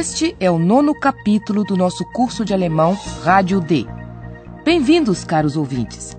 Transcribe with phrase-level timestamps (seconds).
[0.00, 3.84] Este é o nono capítulo do nosso curso de alemão Rádio D.
[4.64, 6.16] Bem-vindos, caros ouvintes.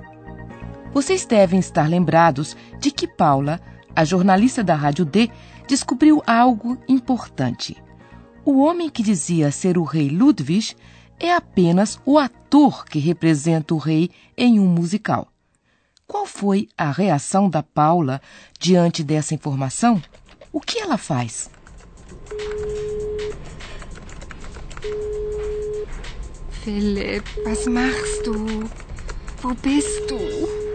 [0.94, 3.60] Vocês devem estar lembrados de que Paula,
[3.96, 5.32] a jornalista da Rádio D,
[5.68, 7.76] descobriu algo importante.
[8.46, 10.76] O homem que dizia ser o rei Ludwig
[11.20, 15.28] é apenas o ator que representa o rei em um musical.
[16.06, 18.22] Qual foi a reação da Paula
[18.60, 20.00] diante dessa informação?
[20.54, 21.50] O que ela faz?
[26.64, 28.70] Philipp, was machst du?
[29.42, 30.20] Wo bist du?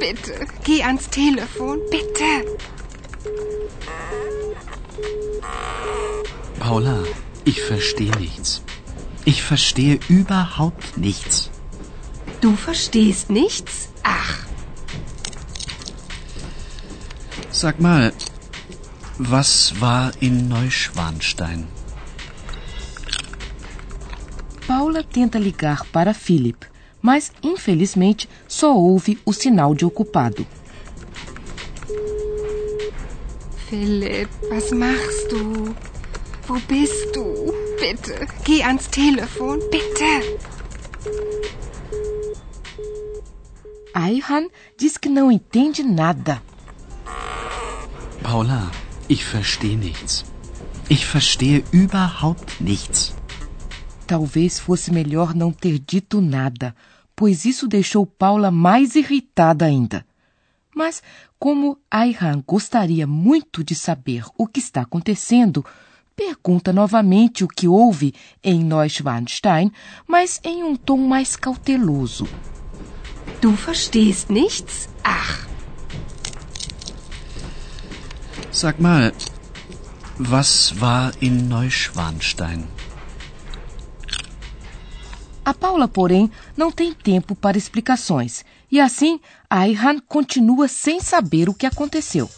[0.00, 2.58] Bitte, geh ans Telefon, bitte.
[6.58, 7.04] Paula,
[7.44, 8.62] ich verstehe nichts.
[9.24, 11.50] Ich verstehe überhaupt nichts.
[12.40, 13.88] Du verstehst nichts?
[14.02, 14.46] Ach,
[17.56, 18.12] Sag mal,
[19.16, 21.66] was war in Neuschwanstein?
[24.66, 26.66] Paula tenta ligar para Philip,
[27.00, 30.46] mas infelizmente só ouve o sinal de ocupado.
[33.68, 35.74] Philipp, was machst du?
[36.48, 37.52] Wo bist du?
[37.80, 40.38] Bitte, geh ans Telefon, bitte.
[43.92, 46.42] Ayhan diz que não entende nada.
[48.22, 48.70] Paula,
[49.08, 50.24] ich verstehe nichts.
[50.88, 53.15] Ich verstehe überhaupt nichts.
[54.06, 56.74] Talvez fosse melhor não ter dito nada,
[57.14, 60.06] pois isso deixou Paula mais irritada ainda.
[60.74, 61.02] Mas,
[61.38, 65.64] como Ayhan gostaria muito de saber o que está acontecendo,
[66.14, 69.72] pergunta novamente o que houve em Neuschwanstein,
[70.06, 72.28] mas em um tom mais cauteloso.
[73.40, 74.88] Du verstehst nichts?
[75.02, 75.46] Ach,
[78.56, 79.12] Sag mal,
[80.18, 82.75] was war in Neuschwanstein?
[85.46, 91.54] A Paula, porém, não tem tempo para explicações, e assim Ayhan continua sem saber o
[91.54, 92.28] que aconteceu.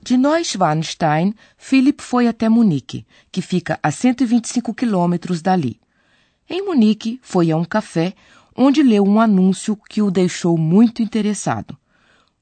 [0.00, 5.80] De Neuschwanstein, Philip foi até Munique, que fica a 125 quilômetros dali.
[6.48, 8.14] Em Munique, foi a um café
[8.54, 11.76] onde leu um anúncio que o deixou muito interessado.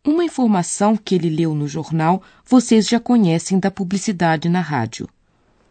[0.07, 5.09] Uma informação que ele leu no jornal vocês já conhecem da publicidade na rádio.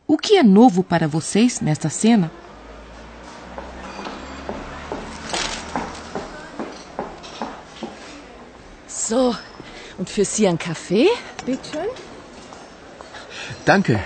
[0.08, 2.32] O que é novo para vocês nesta cena?
[8.88, 9.36] So,
[10.00, 11.10] und für Sie ein Kaffee?
[11.46, 11.90] Bitte schön.
[13.66, 14.00] Danke.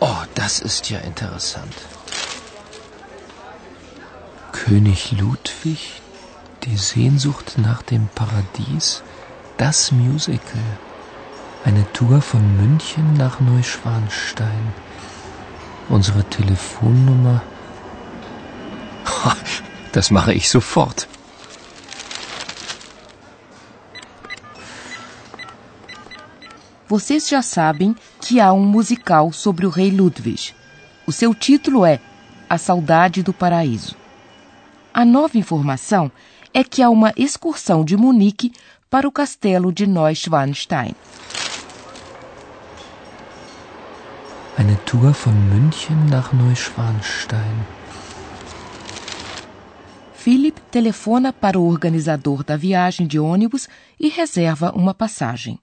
[0.00, 1.95] Oh, das ist ja interessant.
[4.68, 6.02] König Ludwig,
[6.64, 9.04] die Sehnsucht nach dem Paradies,
[9.58, 10.70] das Musical.
[11.64, 14.74] Eine Tour von München nach Neuschwanstein.
[15.88, 17.42] Unsere Telefonnummer.
[19.92, 21.06] Das mache ich sofort.
[26.88, 30.56] Vocês já sabem que há um musical sobre o rei Ludwig.
[31.06, 32.00] O seu título é
[32.48, 34.05] A Saudade do Paraíso.
[34.96, 36.10] A nova informação
[36.54, 38.50] é que há uma excursão de Munique
[38.88, 40.94] para o castelo de Neuschwanstein.
[44.58, 47.66] Eine Tour von München nach Neuschwanstein.
[50.14, 53.68] Philip telefona para o organizador da viagem de ônibus
[54.00, 55.58] e reserva uma passagem.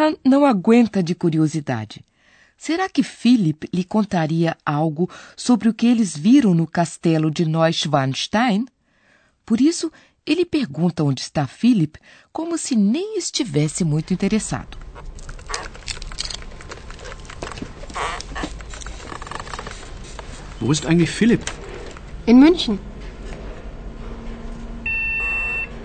[0.00, 2.02] Ayhan não aguenta de curiosidade.
[2.56, 8.66] Será que Philip lhe contaria algo sobre o que eles viram no castelo de Neuschwanstein?
[9.44, 9.92] Por isso,
[10.26, 11.98] ele pergunta onde está Philip,
[12.32, 14.78] como se nem estivesse muito interessado.
[20.60, 21.44] Wo ist eigentlich Philipp?
[22.26, 22.78] in München.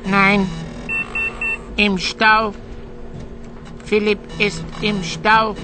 [0.06, 0.48] Nein.
[1.78, 2.54] Im Stau.
[3.86, 5.56] Philipp ist im Stau.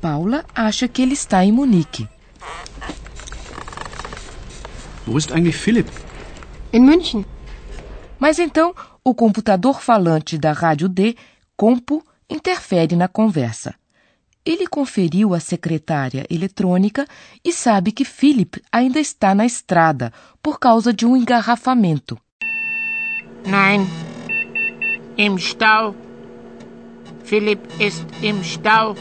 [0.00, 2.08] Paula acha que ele está em Munique.
[5.06, 5.90] Wo ist eigentlich Philipp?
[6.72, 7.24] In München.
[8.18, 8.74] Mas então
[9.04, 11.16] o computador falante da rádio D,
[11.56, 13.74] Compo, interfere na conversa.
[14.44, 17.06] Ele conferiu à secretária eletrônica
[17.44, 22.18] e sabe que Philip ainda está na estrada por causa de um engarrafamento.
[23.46, 24.11] Nein.
[25.16, 25.94] Im Stau.
[27.24, 28.96] Philipp ist im Stau.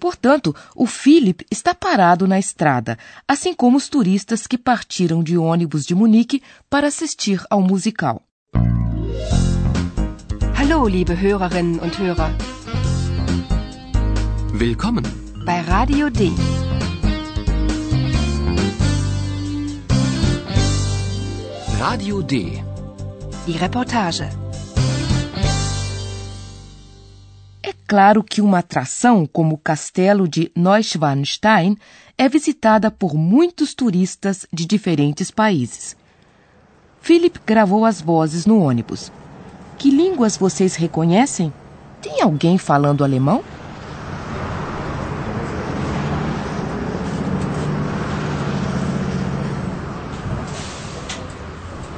[0.00, 5.86] Portanto, o Philip está parado na estrada, assim como os turistas que partiram de ônibus
[5.86, 8.20] de Munique para assistir ao musical.
[10.58, 12.30] Hallo, liebe Hörerinnen und Hörer.
[14.52, 15.04] Willkommen.
[15.44, 16.30] Bei Radio D.
[21.78, 22.73] Radio D.
[23.46, 24.24] Die Reportage.
[27.62, 31.76] É claro que uma atração como o castelo de Neuschwanstein
[32.16, 35.94] é visitada por muitos turistas de diferentes países.
[37.02, 39.12] Philip gravou as vozes no ônibus.
[39.76, 41.52] Que línguas vocês reconhecem?
[42.00, 43.44] Tem alguém falando alemão?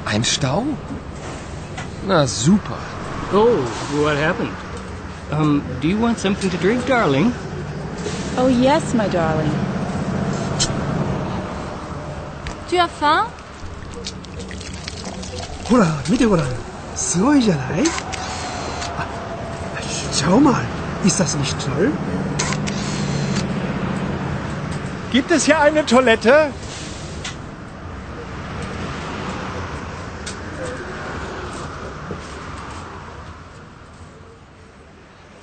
[0.05, 0.65] Ein Stau?
[2.06, 2.78] Na super.
[3.32, 3.62] Oh,
[4.02, 4.52] what happened?
[5.30, 7.32] Um, do you want something to drink, darling?
[8.36, 9.50] Oh, yes, my darling.
[12.68, 13.26] Tu as faim?
[15.64, 16.46] ほら見てごらん
[16.94, 17.82] すごいじゃない
[18.98, 19.06] あ
[20.12, 20.62] Schau mal
[21.04, 21.90] ist das nicht toll
[25.12, 26.50] Gibt es hier eine Toilette?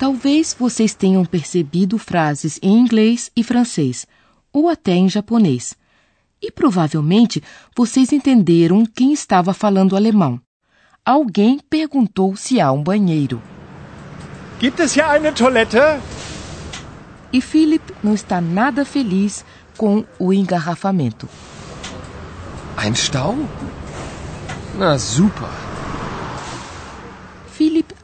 [0.05, 4.07] Talvez vocês tenham percebido frases em inglês e francês,
[4.53, 5.75] ou até em japonês.
[6.43, 7.43] E provavelmente
[7.75, 10.39] vocês entenderam quem estava falando alemão.
[11.03, 13.41] Alguém perguntou se há um banheiro.
[14.61, 15.79] Gibt es hier eine Toilette?
[17.33, 19.43] E Philip não está nada feliz
[19.75, 21.27] com o engarrafamento.
[22.77, 23.35] Ein Stau?
[24.79, 25.64] Na super.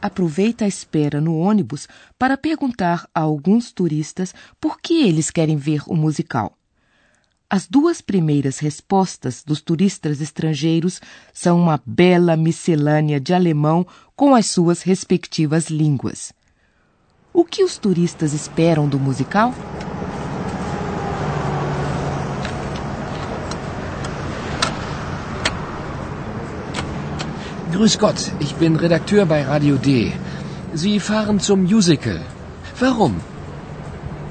[0.01, 1.87] Aproveita a espera no ônibus
[2.17, 6.57] para perguntar a alguns turistas por que eles querem ver o musical.
[7.47, 11.01] As duas primeiras respostas dos turistas estrangeiros
[11.33, 16.33] são uma bela miscelânea de alemão com as suas respectivas línguas.
[17.33, 19.53] O que os turistas esperam do musical?
[27.71, 30.11] Grüß Gott, ich bin Redakteur bei Radio D.
[30.73, 32.19] Sie fahren zum Musical.
[32.79, 33.21] Warum?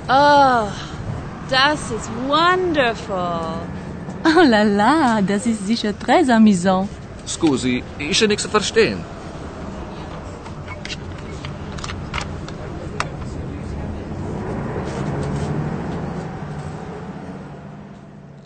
[0.08, 0.66] Oh,
[1.48, 3.54] das ist wonderful.
[4.24, 6.88] Oh la la, das ist sicher très amusant.
[7.26, 8.98] Scusi, ja nichts zu verstehen.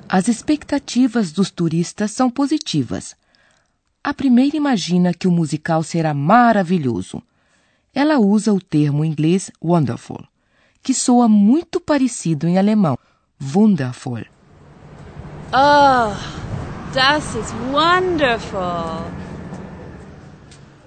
[0.09, 3.17] As expectativas dos turistas são positivas.
[4.07, 7.23] A primeira imagina que o musical será maravilhoso.
[7.95, 10.23] Ela usa o termo inglês wonderful,
[10.83, 12.99] que soa muito parecido em alemão,
[13.41, 14.27] wundervoll.
[15.55, 16.13] Oh,
[16.93, 19.11] das ist wonderful.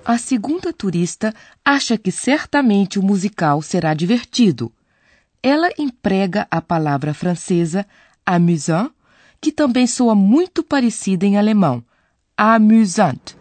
[0.06, 1.34] A segunda turista
[1.66, 4.72] acha que certamente o musical será divertido.
[5.42, 7.84] Ela emprega a palavra francesa
[8.24, 8.92] amusant,
[9.42, 11.84] que também soa muito parecida em alemão,
[12.38, 13.36] amusant.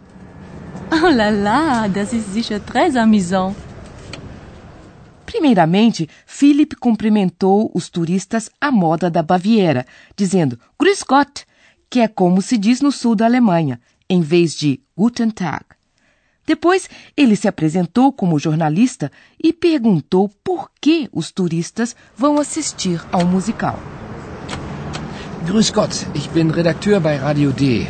[0.91, 3.55] Oh la la, das ist sicher très amusant.
[5.25, 9.85] Primeiramente, Philip cumprimentou os turistas à moda da Baviera,
[10.15, 11.45] dizendo Grüß Gott,
[11.89, 15.65] que é como se diz no sul da Alemanha, em vez de Guten Tag.
[16.45, 23.25] Depois, ele se apresentou como jornalista e perguntou por que os turistas vão assistir ao
[23.25, 23.77] musical.
[25.45, 27.85] Grüß Gott, ich bin Redakteur bei Radio D.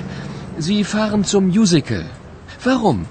[0.59, 2.03] Sie fahren zum Musical.
[2.65, 3.05] Warum?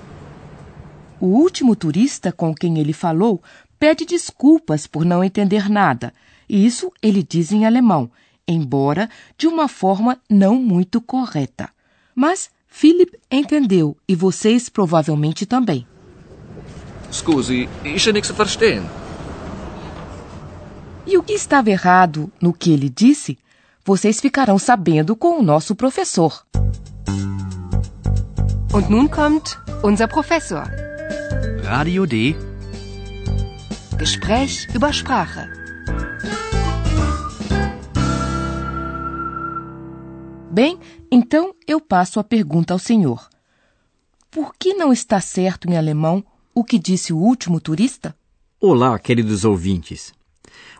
[1.20, 3.40] O último turista com quem ele falou
[3.78, 6.12] pede desculpas por não entender nada.
[6.48, 8.10] E isso ele diz em alemão,
[8.48, 11.70] embora de uma forma não muito correta.
[12.16, 15.86] Mas Philip entendeu e vocês provavelmente também.
[17.12, 18.82] Scusi, ja nichts verstehen.
[21.06, 23.38] E o que estava errado no que ele disse
[23.84, 26.44] vocês ficarão sabendo com o nosso professor.
[28.76, 30.64] Und nun kommt unser Professor.
[31.64, 32.36] Radio D.
[33.96, 35.48] Gespräch über Sprache.
[40.50, 40.78] Bem,
[41.10, 43.30] então eu passo a pergunta ao senhor.
[44.30, 46.22] Por que não está certo em alemão
[46.54, 48.14] o que disse o último turista?
[48.60, 50.12] Olá, queridos ouvintes.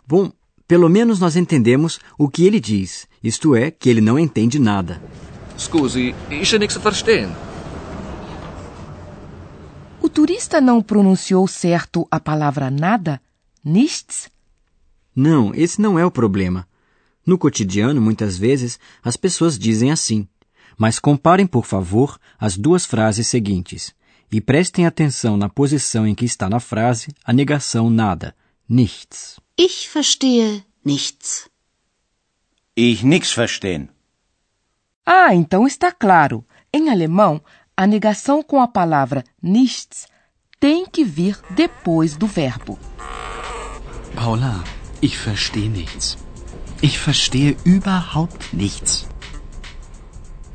[0.06, 0.30] Bom,
[0.68, 5.00] pelo menos nós entendemos o que ele diz, isto é, que ele não entende nada.
[5.56, 7.55] Scusi, nichts zu verstehen.
[10.16, 13.20] O turista não pronunciou certo a palavra nada?
[13.62, 14.30] Nichts?
[15.14, 16.66] Não, esse não é o problema.
[17.26, 20.26] No cotidiano, muitas vezes, as pessoas dizem assim.
[20.78, 23.94] Mas comparem, por favor, as duas frases seguintes
[24.32, 28.34] e prestem atenção na posição em que está na frase a negação nada,
[28.66, 29.38] nichts.
[29.60, 31.46] Ich verstehe nichts.
[32.74, 33.90] Ich nix verstehen.
[35.04, 36.42] Ah, então está claro.
[36.72, 37.42] Em alemão,
[37.76, 40.06] a negação com a palavra nichts
[40.58, 42.78] tem que vir depois do verbo.
[44.14, 44.64] Paula,
[45.02, 46.16] ich verstehe nichts.
[46.82, 49.06] Ich verstehe überhaupt nichts.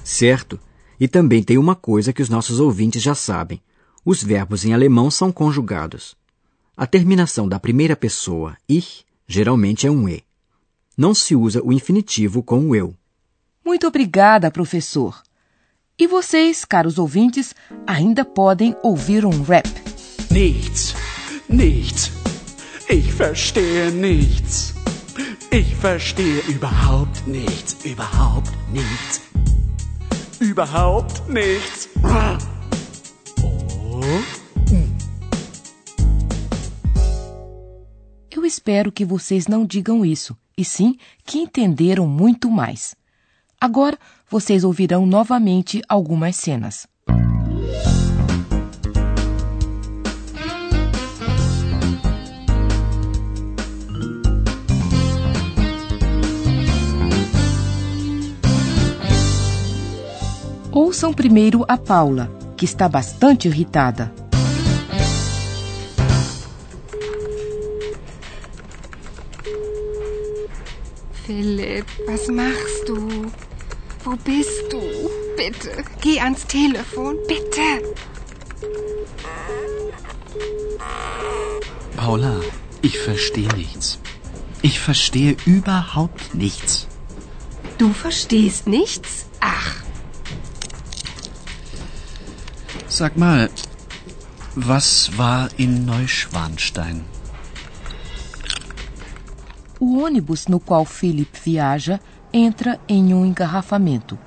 [0.03, 0.59] Certo.
[0.99, 3.61] E também tem uma coisa que os nossos ouvintes já sabem:
[4.03, 6.15] os verbos em alemão são conjugados.
[6.75, 10.23] A terminação da primeira pessoa, ich, geralmente é um e.
[10.97, 12.95] Não se usa o infinitivo com o eu.
[13.63, 15.21] Muito obrigada, professor.
[16.01, 17.53] E vocês, caros ouvintes,
[17.85, 19.69] ainda podem ouvir um rap.
[20.31, 20.95] Nichts,
[21.47, 22.11] nichts.
[22.89, 24.73] Ich verstehe nichts.
[25.51, 29.21] Ich verstehe überhaupt nichts, überhaupt nichts.
[30.39, 31.87] Überhaupt nichts.
[38.31, 42.95] Eu espero que vocês não digam isso, e sim que entenderam muito mais.
[43.61, 43.99] Agora
[44.31, 46.87] vocês ouvirão novamente algumas cenas.
[60.71, 64.13] Ouçam primeiro a Paula, que está bastante irritada.
[71.25, 73.50] Philipp, was machst du?
[74.03, 74.81] Wo bist du?
[75.37, 77.69] Bitte, geh ans Telefon, bitte.
[81.95, 82.39] Paula,
[82.81, 83.99] ich verstehe nichts.
[84.61, 86.87] Ich verstehe überhaupt nichts.
[87.77, 89.25] Du verstehst nichts?
[89.39, 89.81] Ach,
[92.91, 93.49] Sag mal,
[94.53, 97.05] was war in Neuschwanstein?
[99.79, 102.01] O ônibus no qual Philip viaja
[102.32, 104.18] entra em um engarrafamento.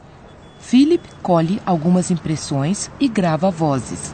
[0.59, 4.13] Philip colhe algumas impressões e grava vozes.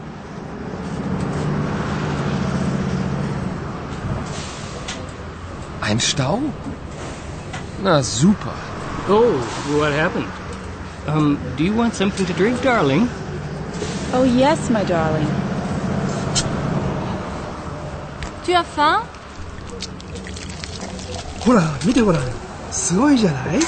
[5.82, 6.42] Ein Stau?
[7.82, 8.54] Na super.
[9.08, 9.40] Oh,
[9.78, 10.28] what happened?
[11.08, 13.08] Um, do you want something to drink, darling?
[14.14, 15.28] Oh, yes, my darling.
[18.44, 19.04] Tu as faim?
[21.42, 22.46] ほら、見てごらん。
[22.72, 23.60] すごいじゃないあ、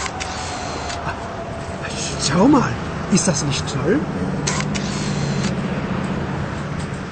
[2.32, 2.72] Schau mal.
[3.12, 4.00] Ist das nicht toll?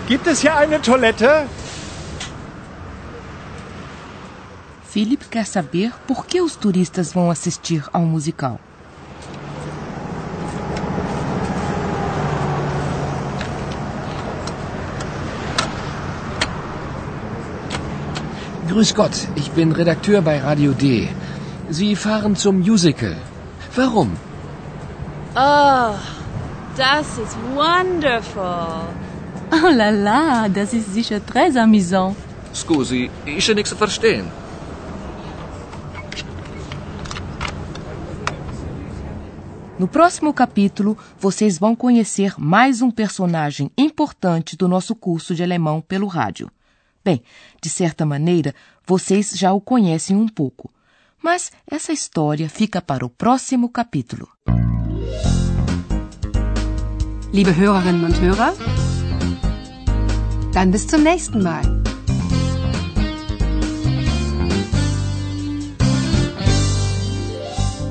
[0.08, 1.46] Gibt es hier eine Toilette?
[4.92, 8.58] Philip quer saber por que os turistas vão assistir ao musical.
[18.68, 21.08] Grüß Gott, ich bin Redakteur bei Radio D.
[21.70, 23.16] Sie fahren zum Musical.
[23.76, 24.10] Warum?
[25.36, 25.96] Oh,
[26.76, 28.42] das ist wonderful.
[29.52, 32.16] Oh la la, das ist sicher très amusant.
[32.52, 34.26] Scusi, ja nichts verstehen.
[39.78, 45.80] No próximo capítulo, vocês vão conhecer mais um personagem importante do nosso curso de alemão
[45.80, 46.50] pelo rádio.
[47.04, 47.22] Bem,
[47.62, 48.52] de certa maneira,
[48.84, 50.70] vocês já o conhecem um pouco,
[51.22, 54.28] mas essa história fica para o próximo capítulo.
[57.32, 58.52] Liebe Hörerinnen und Hörer,
[60.52, 61.62] dann bis zum nächsten Mal.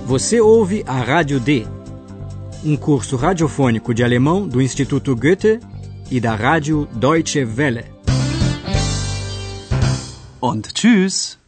[0.08, 1.68] Você ouve a Rádio D,
[2.66, 5.60] um curso radiofônico de alemão do Instituto Goethe
[6.10, 7.86] e da Rádio Deutsche Welle.
[10.42, 11.39] Und tschüss.